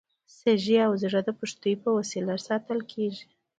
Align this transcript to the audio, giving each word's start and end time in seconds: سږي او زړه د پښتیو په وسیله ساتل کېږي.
سږي 0.37 0.77
او 0.87 0.93
زړه 1.03 1.19
د 1.27 1.29
پښتیو 1.39 1.81
په 1.83 1.89
وسیله 1.97 2.33
ساتل 2.47 2.79
کېږي. 2.91 3.25